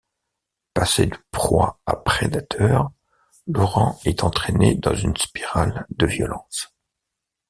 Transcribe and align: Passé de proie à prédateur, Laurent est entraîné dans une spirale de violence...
Passé 0.73 1.05
de 1.05 1.17
proie 1.29 1.79
à 1.85 1.95
prédateur, 1.95 2.89
Laurent 3.45 3.99
est 4.03 4.23
entraîné 4.23 4.73
dans 4.73 4.95
une 4.95 5.15
spirale 5.15 5.85
de 5.91 6.07
violence... 6.07 6.73